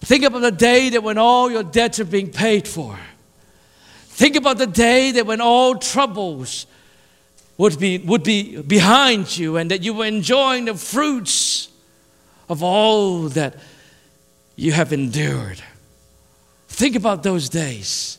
[0.01, 2.97] Think about the day that when all your debts are being paid for.
[4.07, 6.65] Think about the day that when all troubles
[7.57, 11.69] would be, would be behind you and that you were enjoying the fruits
[12.49, 13.55] of all that
[14.55, 15.61] you have endured.
[16.69, 18.17] Think about those days.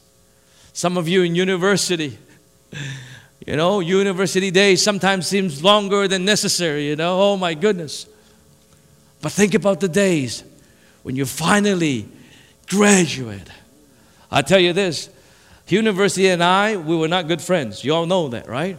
[0.72, 2.18] Some of you in university,
[3.46, 7.20] you know, university days sometimes seems longer than necessary, you know.
[7.20, 8.06] Oh my goodness.
[9.22, 10.44] But think about the days
[11.02, 12.08] when you finally
[12.68, 13.48] graduate.
[14.30, 15.08] I tell you this,
[15.66, 17.84] university and I, we were not good friends.
[17.84, 18.76] You all know that, right?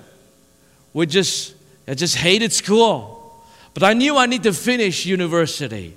[0.93, 1.55] We just
[1.87, 3.43] I just hated school.
[3.73, 5.95] But I knew I need to finish university.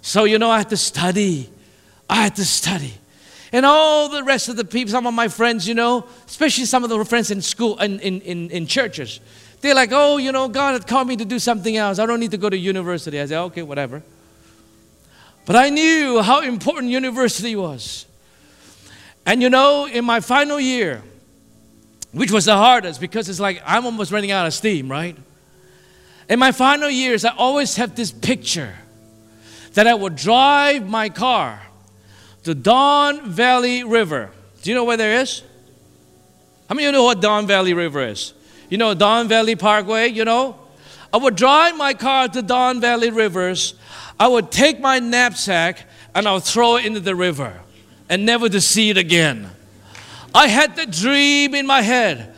[0.00, 1.48] So, you know, I had to study.
[2.08, 2.94] I had to study.
[3.54, 6.82] And all the rest of the people, some of my friends, you know, especially some
[6.82, 9.20] of the friends in school and in, in, in churches,
[9.60, 12.00] they're like, oh, you know, God had called me to do something else.
[12.00, 13.20] I don't need to go to university.
[13.20, 14.02] I said, okay, whatever.
[15.46, 18.06] But I knew how important university was.
[19.24, 21.04] And you know, in my final year,
[22.10, 25.16] which was the hardest because it's like I'm almost running out of steam, right?
[26.28, 28.74] In my final years, I always have this picture
[29.74, 31.62] that I would drive my car
[32.44, 34.30] the Don Valley River.
[34.62, 35.42] Do you know where there is?
[36.68, 38.32] How many of you know what Don Valley River is?
[38.70, 40.58] You know Don Valley Parkway, you know?
[41.12, 43.74] I would drive my car to Don Valley Rivers.
[44.18, 47.60] I would take my knapsack and I would throw it into the river
[48.08, 49.50] and never to see it again.
[50.34, 52.33] I had the dream in my head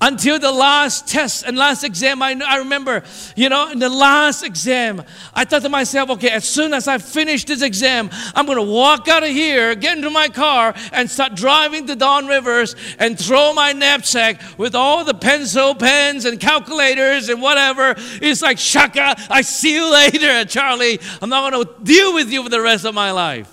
[0.00, 2.22] until the last test and last exam.
[2.22, 3.02] I, I remember,
[3.34, 5.02] you know, in the last exam,
[5.34, 8.62] I thought to myself, okay, as soon as I finish this exam, I'm going to
[8.72, 13.18] walk out of here, get into my car, and start driving to Don Rivers and
[13.18, 17.94] throw my knapsack with all the pencil pens and calculators and whatever.
[18.22, 21.00] It's like, shaka, I see you later, Charlie.
[21.20, 23.52] I'm not going to deal with you for the rest of my life.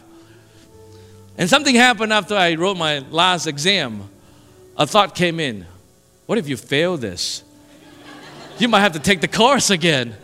[1.38, 4.10] And something happened after I wrote my last exam.
[4.78, 5.66] A thought came in
[6.26, 7.44] what if you fail this?
[8.58, 10.16] You might have to take the course again.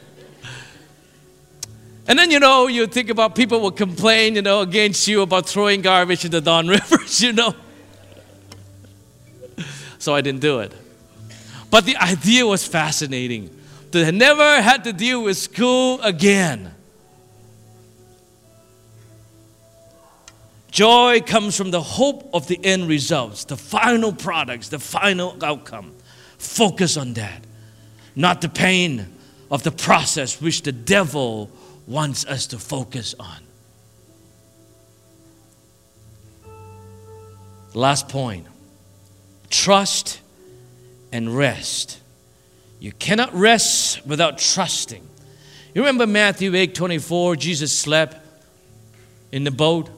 [2.07, 5.47] And then, you know, you think about people will complain, you know, against you about
[5.47, 7.53] throwing garbage in the Don Rivers, you know.
[9.99, 10.73] So I didn't do it.
[11.69, 13.55] But the idea was fascinating.
[13.91, 16.73] To never had to deal with school again.
[20.71, 25.93] Joy comes from the hope of the end results, the final products, the final outcome.
[26.37, 27.43] Focus on that,
[28.15, 29.05] not the pain
[29.51, 31.51] of the process which the devil
[31.85, 33.37] wants us to focus on.
[37.73, 38.47] Last point
[39.49, 40.21] trust
[41.11, 41.99] and rest.
[42.79, 45.05] You cannot rest without trusting.
[45.75, 48.25] You remember Matthew 8 24, Jesus slept
[49.33, 49.89] in the boat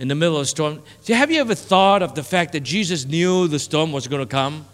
[0.00, 0.82] in the middle of a storm.
[1.08, 4.26] Have you ever thought of the fact that Jesus knew the storm was going to
[4.26, 4.64] come?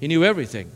[0.00, 0.72] He knew everything.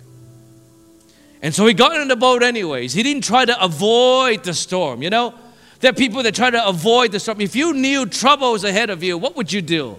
[1.40, 2.92] And so he got in the boat anyways.
[2.92, 5.02] He didn't try to avoid the storm.
[5.02, 5.34] You know,
[5.80, 7.40] there are people that try to avoid the storm.
[7.40, 9.98] If you knew trouble was ahead of you, what would you do?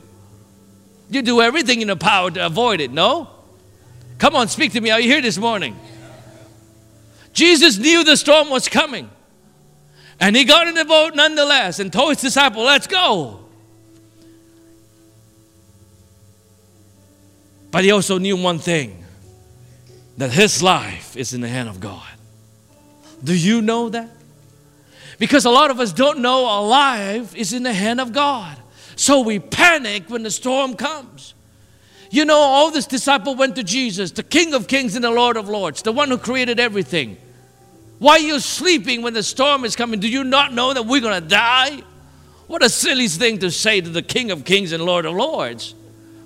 [1.10, 3.28] You do everything in your power to avoid it, no?
[4.20, 4.92] Come on, speak to me.
[4.92, 5.76] Are you here this morning?
[7.34, 9.10] Jesus knew the storm was coming.
[10.20, 13.42] And he got in the boat nonetheless and told his disciple, Let's go.
[17.72, 19.04] But he also knew one thing
[20.18, 22.08] that his life is in the hand of God.
[23.24, 24.10] Do you know that?
[25.20, 28.58] Because a lot of us don't know our life is in the hand of God.
[28.96, 31.34] So we panic when the storm comes.
[32.10, 35.38] You know, all this disciple went to Jesus, the King of Kings and the Lord
[35.38, 37.18] of Lords, the one who created everything.
[38.00, 40.00] Why are you sleeping when the storm is coming?
[40.00, 41.82] Do you not know that we're going to die?
[42.48, 45.74] What a silly thing to say to the King of Kings and Lord of Lords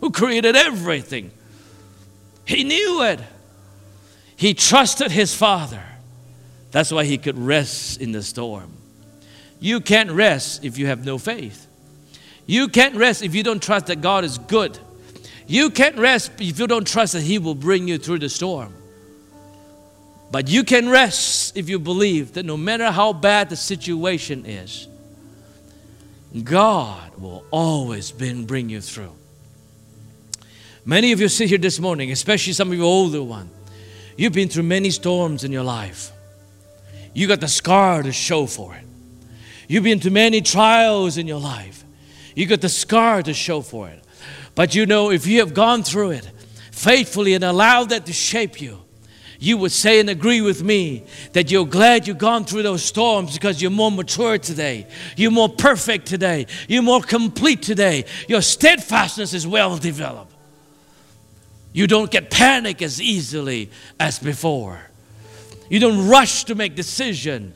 [0.02, 1.32] who created everything.
[2.46, 3.20] He knew it.
[4.36, 5.84] He trusted his Father.
[6.72, 8.74] That's why he could rest in the storm.
[9.60, 11.68] You can't rest if you have no faith.
[12.48, 14.78] You can't rest if you don't trust that God is good.
[15.48, 18.74] You can't rest if you don't trust that He will bring you through the storm.
[20.32, 24.88] But you can rest if you believe that no matter how bad the situation is,
[26.44, 29.12] God will always bring you through.
[30.86, 33.52] Many of you sit here this morning, especially some of you older ones.
[34.18, 36.12] You've been through many storms in your life.
[37.14, 38.84] You got the scar to show for it.
[39.68, 41.84] You've been through many trials in your life.
[42.36, 44.02] You got the scar to show for it.
[44.56, 46.26] But you know, if you have gone through it
[46.72, 48.82] faithfully and allowed that to shape you,
[49.42, 53.34] you would say and agree with me that you're glad you've gone through those storms
[53.34, 54.86] because you're more mature today.
[55.18, 56.46] You're more perfect today.
[56.68, 58.06] You're more complete today.
[58.28, 60.32] Your steadfastness is well developed.
[61.74, 64.80] You don't get panic as easily as before.
[65.72, 67.56] You don't rush to make decisions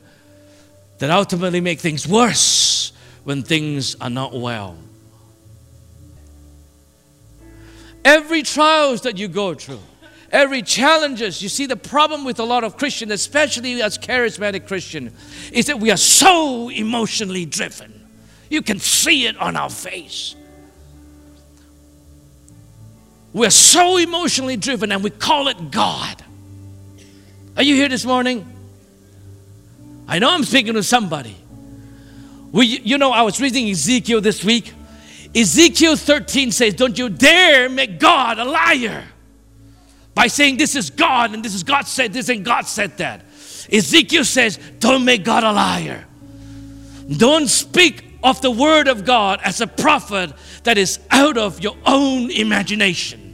[0.98, 2.90] that ultimately make things worse
[3.22, 4.76] when things are not well.
[8.04, 9.82] Every trials that you go through,
[10.30, 11.42] every challenges.
[11.42, 15.12] You see, the problem with a lot of Christians, especially as charismatic Christian,
[15.52, 18.06] is that we are so emotionally driven.
[18.50, 20.34] You can see it on our face.
[23.32, 26.24] We're so emotionally driven and we call it God.
[27.56, 28.46] Are you here this morning?
[30.08, 31.36] I know I'm speaking to somebody.
[32.52, 34.72] We, you know, I was reading Ezekiel this week.
[35.34, 39.04] Ezekiel 13 says, Don't you dare make God a liar
[40.16, 43.20] by saying this is God and this is God said this and God said that.
[43.70, 46.06] Ezekiel says, Don't make God a liar.
[47.14, 51.76] Don't speak of the word of God as a prophet that is out of your
[51.84, 53.26] own imagination.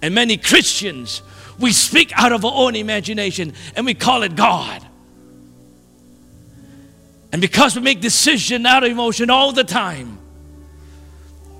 [0.00, 1.20] And many Christians,
[1.58, 4.84] we speak out of our own imagination and we call it God.
[7.30, 10.18] And because we make decision out of emotion all the time,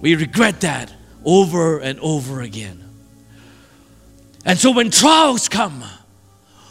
[0.00, 0.90] we regret that
[1.26, 2.81] over and over again.
[4.44, 5.84] And so when trials come,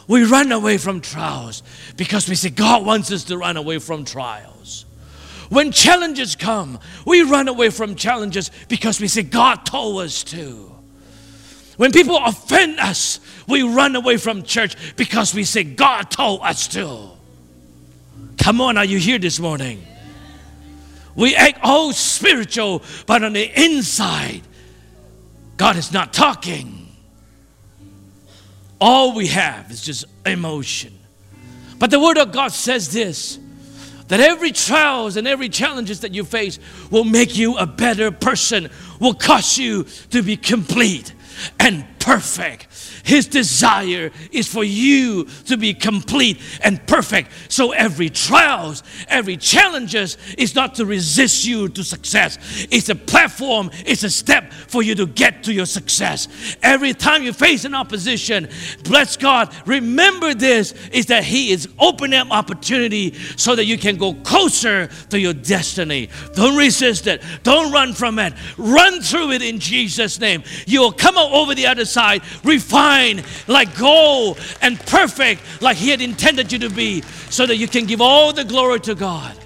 [0.07, 1.63] we run away from trials
[1.95, 4.86] because we say God wants us to run away from trials.
[5.49, 10.72] When challenges come, we run away from challenges because we say God told us to.
[11.78, 16.67] When people offend us, we run away from church because we say God told us
[16.69, 17.09] to.
[18.38, 19.86] Come on, are you here this morning?
[21.15, 24.41] We act all spiritual, but on the inside,
[25.57, 26.80] God is not talking.
[28.82, 30.97] All we have is just emotion.
[31.77, 33.38] But the Word of God says this
[34.07, 36.59] that every trials and every challenges that you face
[36.89, 38.69] will make you a better person,
[38.99, 41.13] will cause you to be complete
[41.59, 42.67] and perfect.
[43.04, 47.32] His desire is for you to be complete and perfect.
[47.50, 52.38] So every trials, every challenges is not to resist you to success.
[52.72, 56.28] It's a platform, it's a step for you to get to your success.
[56.62, 58.50] Every time you face an opposition,
[58.84, 63.98] bless God, remember this is that He is opening up opportunity so that you can
[63.98, 66.10] go closer to your destiny.
[66.34, 67.22] Don't resist it.
[67.44, 68.34] Don't run from it.
[68.58, 70.44] Run through it in Jesus' name.
[70.66, 72.80] You will come out over the other side, refined
[73.47, 77.86] like gold and perfect like He had intended you to be, so that you can
[77.86, 79.38] give all the glory to God.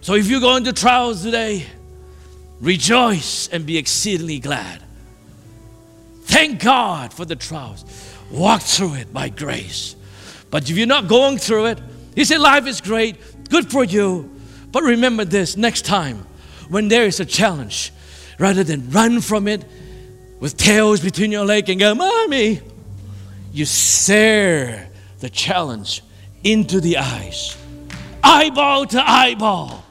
[0.00, 1.66] So if you're going to trials today,
[2.60, 4.82] rejoice and be exceedingly glad.
[6.24, 7.84] Thank God for the trials.
[8.30, 9.94] Walk through it by grace.
[10.50, 11.78] But if you're not going through it,
[12.14, 13.16] He said, Life is great,
[13.48, 14.30] good for you.
[14.70, 16.26] But remember this next time
[16.68, 17.92] when there is a challenge,
[18.38, 19.64] rather than run from it
[20.42, 22.60] with tails between your legs and go, Mommy,
[23.52, 24.90] you stare
[25.20, 26.02] the challenge
[26.42, 27.56] into the eyes,
[28.24, 29.84] eyeball to eyeball.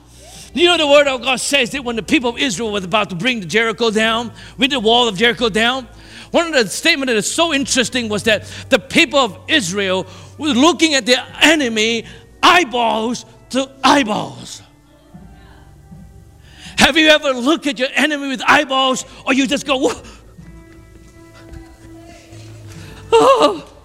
[0.53, 3.09] You know, the word of God says that when the people of Israel was about
[3.11, 5.87] to bring the Jericho down, with the wall of Jericho down,
[6.31, 10.05] one of the statements that is so interesting was that the people of Israel
[10.37, 12.03] were looking at their enemy
[12.43, 14.61] eyeballs to eyeballs.
[16.77, 19.93] Have you ever looked at your enemy with eyeballs or you just go,
[23.11, 23.67] oh.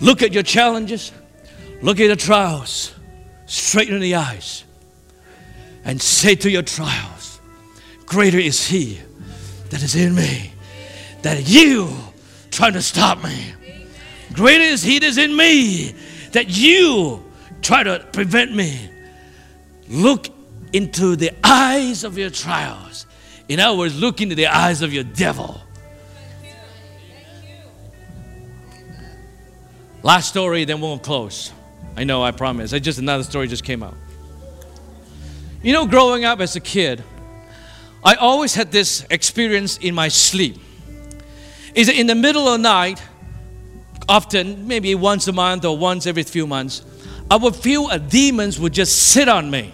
[0.00, 1.12] Look at your challenges,
[1.80, 2.94] look at your trials,
[3.46, 4.64] straighten the eyes,
[5.84, 7.40] and say to your trials,
[8.04, 9.00] Greater is He
[9.70, 10.52] that is in me,
[11.22, 11.90] that you
[12.50, 13.52] trying to stop me.
[14.32, 15.94] Greater is He that is in me,
[16.32, 17.24] that you
[17.62, 18.90] try to prevent me.
[19.88, 20.28] Look
[20.72, 23.06] into the eyes of your trials.
[23.48, 25.60] In other words, look into the eyes of your devil.
[30.02, 31.52] Last story, then we'll close.
[31.96, 32.72] I know, I promise.
[32.72, 33.94] I just another story just came out.
[35.62, 37.02] You know, growing up as a kid,
[38.04, 40.58] I always had this experience in my sleep.
[41.74, 43.02] Is in the middle of the night,
[44.08, 46.82] often maybe once a month or once every few months,
[47.30, 49.72] I would feel a demons would just sit on me,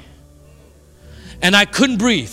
[1.43, 2.33] and I couldn't breathe.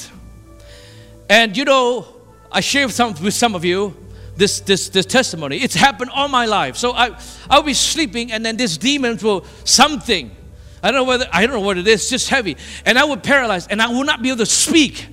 [1.30, 2.08] And you know,
[2.52, 3.96] I share some with some of you
[4.36, 5.58] this, this, this testimony.
[5.58, 6.78] It's happened all my life.
[6.78, 7.20] So I,
[7.50, 10.32] I'll be sleeping and then this demon will, something,
[10.82, 12.56] I don't know whether, I don't know what it is, just heavy.
[12.86, 15.08] And I would paralyze and I will not be able to speak.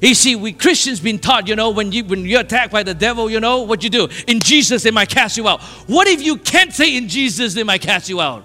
[0.00, 2.94] You see, we Christians been taught, you know, when you when you're attacked by the
[2.94, 4.08] devil, you know what you do.
[4.26, 5.60] In Jesus, they might cast you out.
[5.88, 8.44] What if you can't say in Jesus, they might cast you out?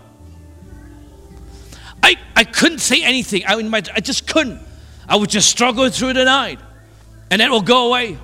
[2.04, 3.44] I, I couldn't say anything.
[3.48, 4.60] I, I just couldn't.
[5.08, 6.60] I would just struggle through the night,
[7.30, 8.18] and it will go away.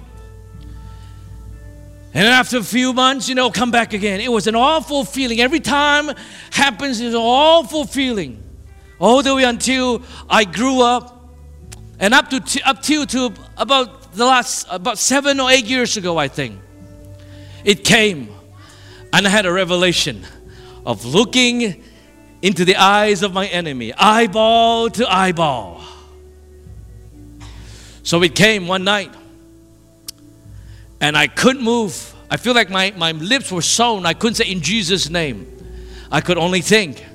[2.14, 4.20] And then, after a few months, you know, come back again.
[4.20, 5.40] It was an awful feeling.
[5.40, 6.12] Every time
[6.52, 8.44] happens, it's an awful feeling.
[9.00, 11.34] All the way until I grew up,
[12.00, 15.96] and up to t- up till to about the last about seven or eight years
[15.96, 16.60] ago, I think,
[17.64, 18.30] it came,
[19.14, 20.26] and I had a revelation
[20.86, 21.82] of looking
[22.42, 25.82] into the eyes of my enemy, eyeball to eyeball.
[28.04, 29.14] So it came one night
[31.00, 32.16] and I couldn't move.
[32.30, 34.06] I feel like my, my lips were sewn.
[34.06, 35.48] I couldn't say in Jesus' name.
[36.12, 37.06] I could only think.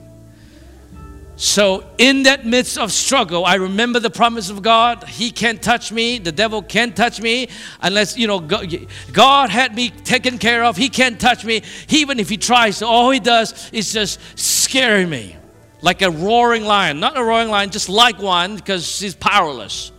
[1.39, 5.05] So, in that midst of struggle, I remember the promise of God.
[5.05, 6.17] He can't touch me.
[6.17, 7.51] The devil can't touch me
[7.83, 10.79] unless, you know, God had me taken care of.
[10.79, 11.63] He can't touch me.
[11.91, 15.37] Even if he tries, all he does is just scare me
[15.83, 17.01] like a roaring lion.
[17.01, 19.93] Not a roaring lion, just like one because he's powerless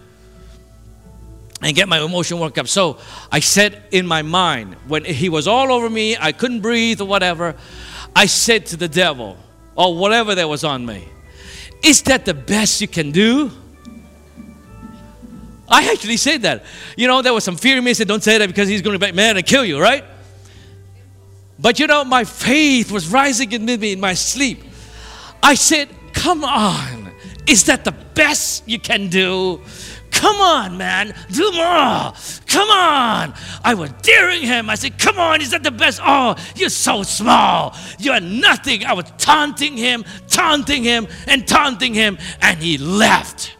[1.62, 2.68] and get my emotion worked up.
[2.68, 2.98] So
[3.32, 7.08] I said in my mind, when he was all over me, I couldn't breathe or
[7.08, 7.56] whatever,
[8.16, 9.38] I said to the devil,
[9.76, 11.08] or whatever that was on me,
[11.84, 13.52] is that the best you can do?
[15.70, 16.64] I actually said that.
[16.96, 17.92] You know, there was some fear in me.
[17.92, 20.04] I said, don't say that because he's going to be mad and kill you, right?
[21.60, 24.64] But you know, my faith was rising in me in my sleep.
[25.44, 27.12] I said, come on.
[27.48, 29.62] Is that the best you can do?
[30.18, 32.12] Come on, man, do more.
[32.48, 33.34] Come on.
[33.64, 34.68] I was daring him.
[34.68, 36.02] I said, Come on, is that the best?
[36.04, 37.76] Oh, you're so small.
[38.00, 38.84] You're nothing.
[38.84, 43.56] I was taunting him, taunting him, and taunting him, and he left.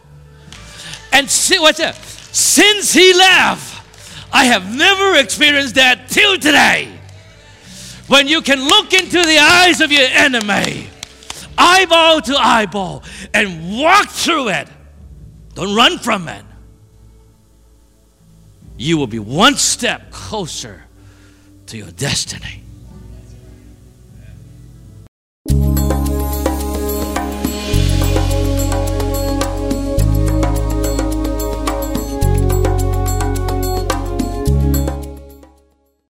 [1.12, 1.94] And see, what's that?
[1.94, 3.80] Since he left,
[4.32, 6.92] I have never experienced that till today.
[8.08, 10.88] when you can look into the eyes of your enemy,
[11.56, 14.68] eyeball to eyeball, and walk through it,
[15.54, 16.44] don't run from it,
[18.78, 20.84] you will be one step closer
[21.66, 22.62] to your destiny.